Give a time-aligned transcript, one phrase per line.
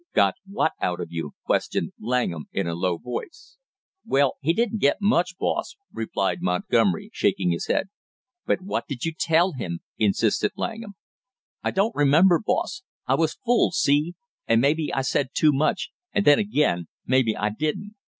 [0.15, 3.57] "Got what out of you?" questioned Langham in a low voice.
[4.03, 7.87] "Well, he didn't get much, boss," replied Montgomery, shaking his head.
[8.47, 10.95] "But what did you tell him?" insisted Langham.
[11.61, 14.15] "I don't remember, boss, I was full, see
[14.47, 17.93] and maybe I said too much and then agin maybe I didn't!"